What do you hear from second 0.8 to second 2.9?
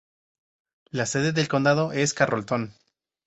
La sede del condado es Carrollton.